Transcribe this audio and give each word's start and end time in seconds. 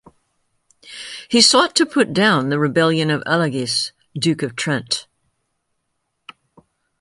He 1.29 1.41
sought 1.41 1.75
to 1.75 1.85
put 1.85 2.11
down 2.11 2.49
the 2.49 2.57
rebellion 2.57 3.11
of 3.11 3.21
Alagis, 3.27 3.91
duke 4.15 4.41
of 4.41 4.55
Trent. 4.55 5.05